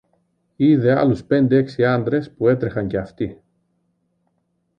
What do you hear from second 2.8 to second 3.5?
και αυτοί.